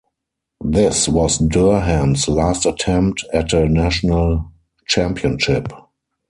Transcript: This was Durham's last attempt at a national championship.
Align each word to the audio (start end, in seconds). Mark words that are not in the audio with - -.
This 0.65 1.07
was 1.07 1.37
Durham's 1.37 2.27
last 2.27 2.65
attempt 2.65 3.23
at 3.33 3.53
a 3.53 3.69
national 3.69 4.51
championship. 4.87 5.67